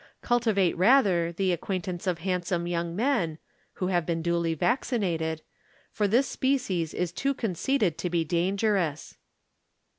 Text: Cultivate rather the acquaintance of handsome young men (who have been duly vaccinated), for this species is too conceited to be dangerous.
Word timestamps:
Cultivate 0.23 0.75
rather 0.79 1.31
the 1.31 1.51
acquaintance 1.51 2.07
of 2.07 2.17
handsome 2.25 2.65
young 2.65 2.95
men 2.95 3.37
(who 3.73 3.85
have 3.89 4.03
been 4.03 4.23
duly 4.23 4.55
vaccinated), 4.55 5.43
for 5.91 6.07
this 6.07 6.27
species 6.27 6.95
is 6.95 7.11
too 7.11 7.35
conceited 7.35 7.99
to 7.99 8.09
be 8.09 8.25
dangerous. 8.25 9.17